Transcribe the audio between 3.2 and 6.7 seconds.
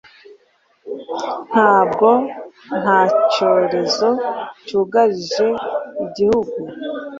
cyorezo cyugarije igihugu